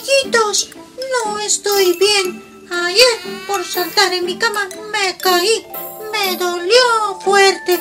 [0.00, 2.42] No estoy bien.
[2.70, 5.66] Ayer, por saltar en mi cama, me caí.
[6.10, 7.78] Me dolió fuerte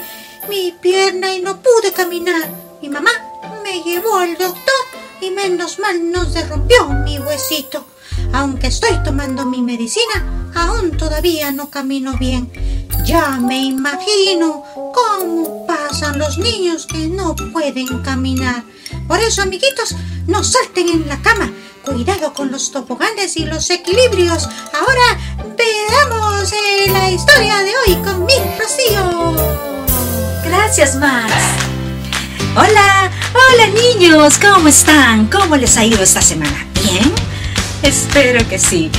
[0.49, 2.49] mi pierna y no pude caminar.
[2.81, 3.11] Mi mamá
[3.63, 4.83] me llevó al doctor
[5.21, 7.85] y menos mal no se rompió mi huesito.
[8.33, 12.51] Aunque estoy tomando mi medicina, aún todavía no camino bien.
[13.05, 14.63] Ya me imagino
[14.93, 18.63] cómo pasan los niños que no pueden caminar.
[19.07, 19.95] Por eso, amiguitos,
[20.27, 21.51] no salten en la cama
[21.83, 24.47] Cuidado con los toboganes y los equilibrios.
[24.73, 25.19] Ahora
[25.57, 29.35] veamos eh, la historia de hoy con mi Rocío.
[30.45, 31.33] Gracias, Max.
[32.55, 35.27] Hola, hola niños, ¿cómo están?
[35.27, 36.67] ¿Cómo les ha ido esta semana?
[36.83, 37.11] ¿Bien?
[37.81, 38.91] Espero que sí.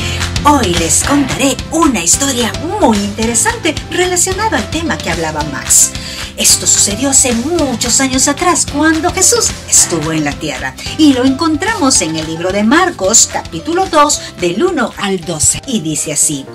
[0.45, 2.51] Hoy les contaré una historia
[2.81, 5.93] muy interesante relacionada al tema que hablaba Max.
[6.37, 10.75] Esto sucedió hace muchos años atrás, cuando Jesús estuvo en la tierra.
[10.99, 15.63] Y lo encontramos en el libro de Marcos, capítulo 2, del 1 al 12.
[15.67, 16.47] Y dice así,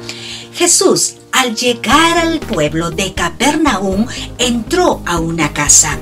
[0.53, 5.97] Jesús, al llegar al pueblo de Capernaum, entró a una casa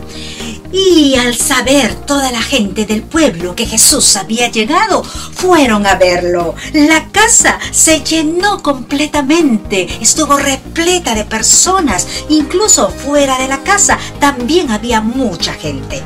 [0.74, 6.56] y al saber toda la gente del pueblo que Jesús había llegado, fueron a verlo.
[6.74, 14.72] La casa se llenó completamente, estuvo repleta de personas, incluso fuera de la casa también
[14.72, 16.02] había mucha gente.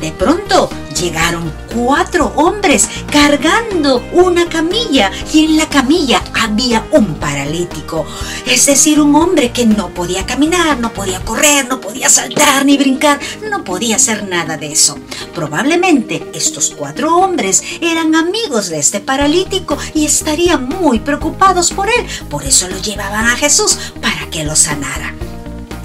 [0.00, 0.68] De pronto
[1.00, 8.06] llegaron cuatro hombres cargando una camilla y en la camilla había un paralítico,
[8.46, 12.76] es decir, un hombre que no podía caminar, no podía correr, no podía saltar ni
[12.76, 13.18] brincar,
[13.50, 14.98] no podía hacer nada de eso.
[15.34, 22.06] Probablemente estos cuatro hombres eran amigos de este paralítico y estarían muy preocupados por él,
[22.28, 25.14] por eso lo llevaban a Jesús para que lo sanara.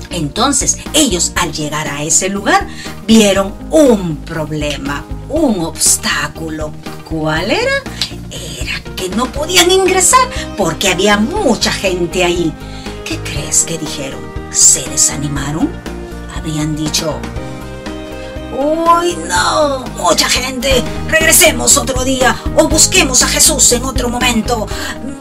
[0.09, 2.67] Entonces ellos al llegar a ese lugar
[3.07, 6.71] vieron un problema, un obstáculo.
[7.09, 7.71] ¿Cuál era?
[8.31, 10.27] Era que no podían ingresar
[10.57, 12.53] porque había mucha gente ahí.
[13.05, 14.19] ¿Qué crees que dijeron?
[14.51, 15.69] ¿Se desanimaron?
[16.35, 17.19] Habían dicho,
[18.57, 20.83] Uy, no, mucha gente.
[21.07, 24.67] Regresemos otro día o busquemos a Jesús en otro momento.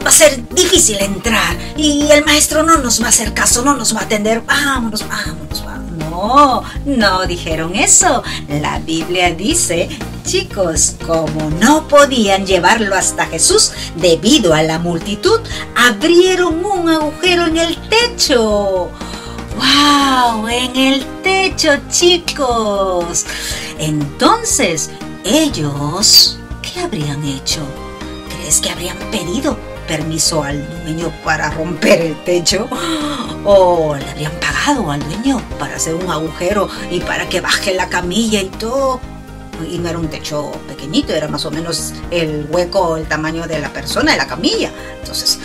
[0.03, 3.75] Va a ser difícil entrar y el maestro no nos va a hacer caso, no
[3.75, 4.41] nos va a atender.
[4.41, 5.79] Vámonos, vámonos, vámonos.
[6.09, 8.23] No, no dijeron eso.
[8.47, 9.89] La Biblia dice,
[10.25, 15.39] chicos, como no podían llevarlo hasta Jesús debido a la multitud,
[15.75, 18.89] abrieron un agujero en el techo.
[19.59, 20.47] ¡Wow!
[20.47, 23.25] En el techo, chicos.
[23.77, 24.89] Entonces,
[25.25, 27.59] ellos, ¿qué habrían hecho?
[28.29, 32.69] ¿Crees que habrían pedido permiso al dueño para romper el techo?
[33.45, 37.89] ¿O le habrían pagado al dueño para hacer un agujero y para que baje la
[37.89, 39.01] camilla y todo?
[39.69, 43.59] Y no era un techo pequeñito, era más o menos el hueco, el tamaño de
[43.59, 44.71] la persona, de la camilla.
[45.01, 45.37] Entonces,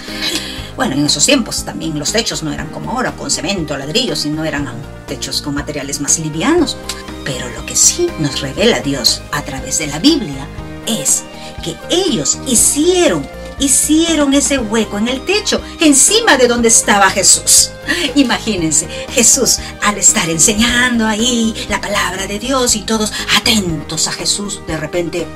[0.76, 4.44] bueno, en esos tiempos también los techos no eran como ahora, con cemento, ladrillos, sino
[4.44, 4.68] eran
[5.06, 6.76] techos con materiales más livianos.
[7.24, 10.48] Pero lo que sí nos revela Dios a través de la Biblia
[10.86, 11.24] es
[11.62, 13.26] que ellos hicieron,
[13.58, 17.70] hicieron ese hueco en el techo, encima de donde estaba Jesús.
[18.16, 24.60] Imagínense, Jesús al estar enseñando ahí la palabra de Dios y todos atentos a Jesús,
[24.66, 25.26] de repente,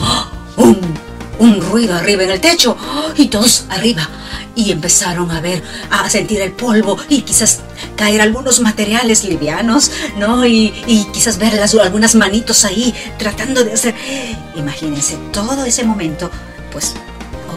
[0.00, 0.28] ¡oh!
[0.56, 1.07] ¡un
[1.38, 2.76] un ruido arriba en el techo.
[3.16, 4.08] Y todos arriba.
[4.54, 7.60] Y empezaron a ver, a sentir el polvo y quizás
[7.96, 10.44] caer algunos materiales livianos, ¿no?
[10.46, 10.72] Y,
[11.12, 13.94] quizás ver las, algunas manitos ahí tratando de hacer...
[14.56, 16.30] Imagínense todo ese momento,
[16.72, 16.94] pues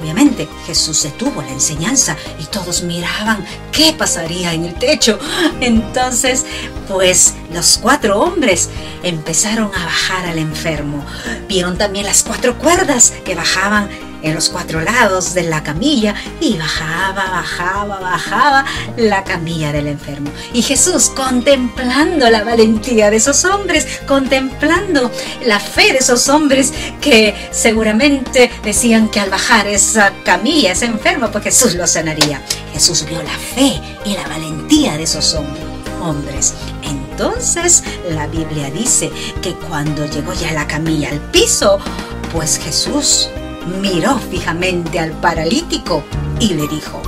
[0.02, 5.20] Obviamente Jesús detuvo la enseñanza y todos miraban qué pasaría en el techo.
[5.62, 6.46] Entonces,
[6.88, 8.70] pues los cuatro hombres
[9.04, 11.06] empezaron a bajar al enfermo.
[11.48, 13.90] Vieron también las cuatro cuerdas que bajaban
[14.22, 18.66] en los cuatro lados de la camilla y bajaba, bajaba, bajaba
[18.98, 20.32] la camilla del enfermo.
[20.54, 25.12] Y Jesús, contemplando la valentía de esos hombres, contemplando
[25.46, 31.30] la fe de esos hombres que seguramente decían que al bajar esa camilla, ese enfermo,
[31.32, 32.42] pues Jesús lo sanaría.
[32.74, 35.36] Jesús vio la fe y la valentía de esos
[36.02, 36.54] hombres.
[36.84, 41.80] Entonces la Biblia dice que cuando llegó ya la camilla al piso,
[42.34, 43.30] pues Jesús
[43.82, 46.04] miró fijamente al paralítico
[46.40, 47.02] y le dijo,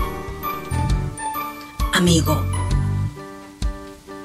[1.93, 2.43] Amigo,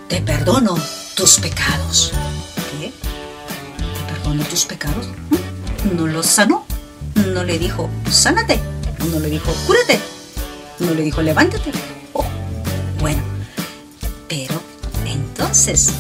[0.09, 0.77] te perdono
[1.15, 2.13] tus pecados.
[2.81, 2.91] ¿Qué?
[2.91, 5.07] ¿Te perdono tus pecados?
[5.31, 5.97] ¿Mm?
[5.97, 6.65] No los sanó.
[7.33, 8.59] No le dijo, sánate.
[9.13, 10.01] No le dijo, cúrate.
[10.79, 11.71] No le dijo, levántate.
[12.15, 12.25] Oh,
[13.01, 13.23] bueno,
[14.29, 14.61] pero
[15.05, 15.93] entonces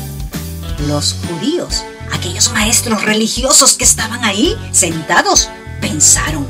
[0.86, 5.50] los judíos, aquellos maestros religiosos que estaban ahí sentados,
[5.88, 6.46] pensaron,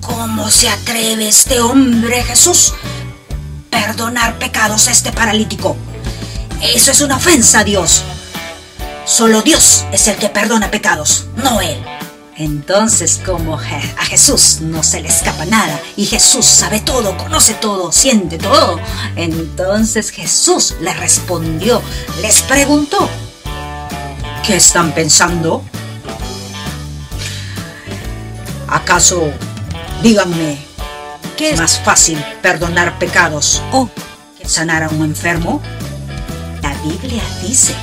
[0.00, 2.72] ¿cómo se atreve este hombre Jesús
[3.68, 5.76] perdonar pecados a este paralítico?
[6.62, 8.02] Eso es una ofensa a Dios.
[9.04, 11.76] Solo Dios es el que perdona pecados, no Él.
[12.36, 17.92] Entonces, como a Jesús no se le escapa nada y Jesús sabe todo, conoce todo,
[17.92, 18.80] siente todo,
[19.16, 21.82] entonces Jesús le respondió,
[22.22, 23.10] les preguntó,
[24.46, 25.62] ¿qué están pensando?
[28.92, 29.32] ¿Acaso,
[30.02, 30.58] díganme,
[31.38, 33.88] ¿qué es más fácil perdonar pecados o
[34.44, 35.62] sanar a un enfermo?
[36.60, 37.74] La Biblia dice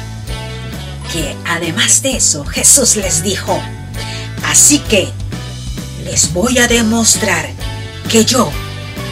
[1.12, 3.60] que además de eso, Jesús les dijo,
[4.46, 5.10] Así que
[6.04, 7.50] les voy a demostrar
[8.08, 8.52] que yo,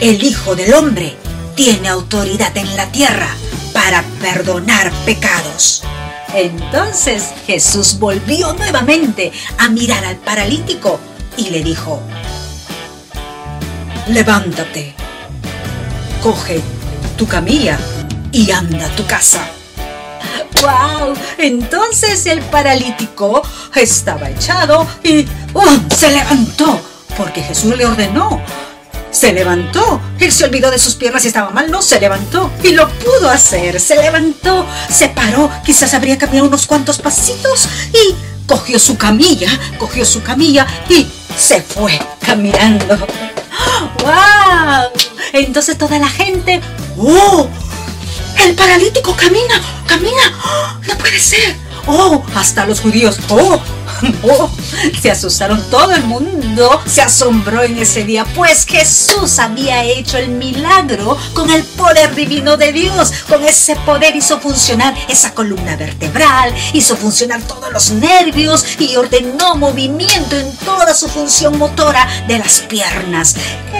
[0.00, 1.16] el Hijo del Hombre,
[1.56, 3.34] tiene autoridad en la tierra
[3.72, 5.82] para perdonar pecados.
[6.32, 11.00] Entonces Jesús volvió nuevamente a mirar al paralítico
[11.38, 12.02] y le dijo,
[14.08, 14.94] levántate,
[16.22, 16.60] coge
[17.16, 17.78] tu camilla
[18.32, 19.48] y anda a tu casa.
[20.60, 21.14] ¡Wow!
[21.38, 23.42] Entonces el paralítico
[23.74, 25.88] estaba echado y ¡um!
[25.88, 26.80] se levantó
[27.16, 28.42] porque Jesús le ordenó.
[29.10, 30.00] Se levantó.
[30.18, 31.70] Él se olvidó de sus piernas y estaba mal.
[31.70, 32.52] No, se levantó.
[32.62, 33.80] Y lo pudo hacer.
[33.80, 35.50] Se levantó, se paró.
[35.64, 38.14] Quizás habría caminado unos cuantos pasitos y
[38.46, 39.48] cogió su camilla,
[39.78, 41.06] cogió su camilla y
[41.38, 42.98] se fue caminando.
[44.02, 44.90] ¡Wow!
[45.32, 46.60] Entonces toda la gente,
[46.98, 47.48] ¡oh!
[48.44, 50.32] El paralítico camina, camina.
[50.86, 51.56] No puede ser.
[51.86, 53.18] Oh, hasta los judíos.
[53.30, 53.60] Oh,
[55.00, 60.30] se asustaron todo el mundo, se asombró en ese día, pues Jesús había hecho el
[60.30, 63.12] milagro con el poder divino de Dios.
[63.28, 69.56] Con ese poder hizo funcionar esa columna vertebral, hizo funcionar todos los nervios y ordenó
[69.56, 73.34] movimiento en toda su función motora de las piernas.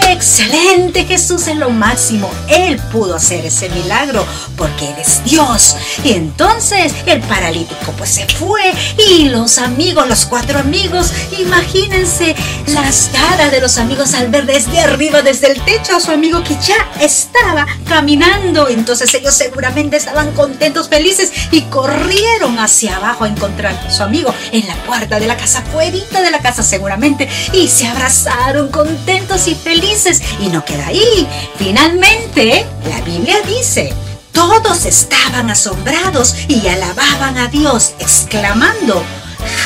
[0.09, 2.29] Excelente, Jesús es lo máximo.
[2.47, 4.25] Él pudo hacer ese milagro
[4.57, 5.75] porque Él es Dios.
[6.03, 12.35] Y entonces el paralítico pues se fue y los amigos, los cuatro amigos, imagínense
[12.67, 16.43] las caras de los amigos al ver desde arriba, desde el techo a su amigo
[16.43, 18.67] que ya estaba caminando.
[18.67, 24.33] Entonces ellos seguramente estaban contentos, felices y corrieron hacia abajo a encontrar a su amigo
[24.51, 25.89] en la puerta de la casa, fuera
[26.23, 30.23] de la casa seguramente, y se abrazaron contentos y felices.
[30.39, 31.27] Y no queda ahí.
[31.57, 33.93] Finalmente, la Biblia dice
[34.31, 39.03] todos estaban asombrados y alababan a Dios, exclamando,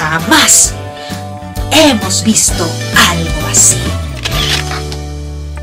[0.04, 0.74] jamás
[1.72, 2.68] hemos visto
[3.10, 3.78] algo así.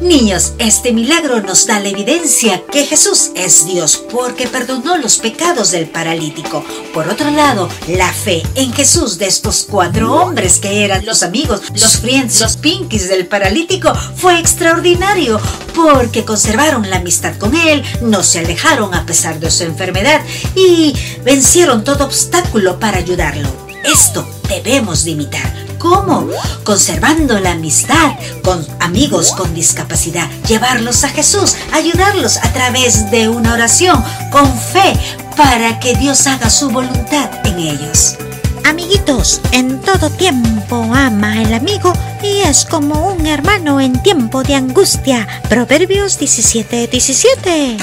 [0.01, 5.73] Niños, este milagro nos da la evidencia que Jesús es Dios porque perdonó los pecados
[5.73, 6.65] del paralítico.
[6.95, 11.61] Por otro lado, la fe en Jesús de estos cuatro hombres que eran los amigos,
[11.75, 15.39] los friends, los pinkies del paralítico fue extraordinario
[15.75, 20.23] porque conservaron la amistad con él, no se alejaron a pesar de su enfermedad
[20.55, 20.95] y
[21.25, 23.70] vencieron todo obstáculo para ayudarlo.
[23.85, 25.53] Esto debemos de imitar.
[25.79, 26.29] ¿Cómo?
[26.65, 33.55] Conservando la amistad con amigos con discapacidad, llevarlos a Jesús, ayudarlos a través de una
[33.55, 34.93] oración con fe
[35.37, 38.17] para que Dios haga su voluntad en ellos.
[38.65, 44.55] Amiguitos, en todo tiempo ama el amigo y es como un hermano en tiempo de
[44.55, 45.27] angustia.
[45.49, 47.79] Proverbios 17, 17.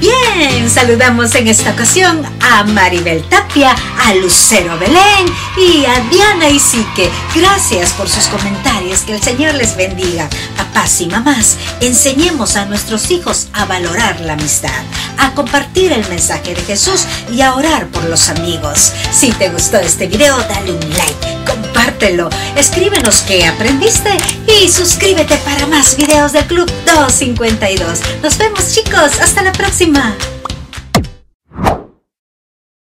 [0.00, 3.74] Bien, saludamos en esta ocasión a Maribel Tapia,
[4.06, 5.26] a Lucero Belén
[5.56, 7.10] y a Diana Isique.
[7.34, 10.28] Gracias por sus comentarios, que el Señor les bendiga.
[10.56, 14.82] Papás y mamás, enseñemos a nuestros hijos a valorar la amistad,
[15.18, 18.92] a compartir el mensaje de Jesús y a orar por los amigos.
[19.10, 21.37] Si te gustó este video, dale un like,
[22.56, 24.10] escríbenos qué aprendiste
[24.46, 28.00] y suscríbete para más videos del Club 252.
[28.22, 30.16] Nos vemos chicos, hasta la próxima.